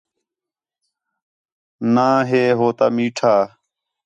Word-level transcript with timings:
ناں 1.93 2.17
ہے 2.29 2.43
ہو 2.57 2.67
تا 2.77 2.85
میٹھا 2.95 3.33